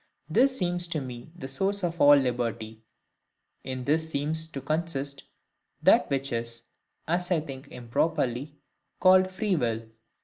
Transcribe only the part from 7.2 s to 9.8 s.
I think improperly) called FREE